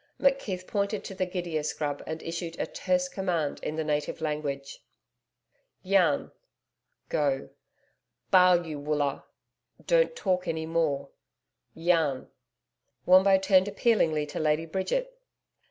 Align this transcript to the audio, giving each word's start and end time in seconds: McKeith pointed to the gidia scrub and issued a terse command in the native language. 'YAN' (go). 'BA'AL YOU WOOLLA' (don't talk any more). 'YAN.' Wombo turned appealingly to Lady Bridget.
McKeith 0.19 0.65
pointed 0.65 1.03
to 1.03 1.13
the 1.13 1.27
gidia 1.27 1.63
scrub 1.63 2.01
and 2.07 2.23
issued 2.23 2.59
a 2.59 2.65
terse 2.65 3.07
command 3.07 3.59
in 3.61 3.75
the 3.75 3.83
native 3.83 4.19
language. 4.19 4.83
'YAN' 5.83 6.31
(go). 7.09 7.51
'BA'AL 8.31 8.65
YOU 8.65 8.79
WOOLLA' 8.79 9.25
(don't 9.85 10.15
talk 10.15 10.47
any 10.47 10.65
more). 10.65 11.09
'YAN.' 11.75 12.31
Wombo 13.05 13.37
turned 13.37 13.67
appealingly 13.67 14.25
to 14.25 14.39
Lady 14.39 14.65
Bridget. 14.65 15.19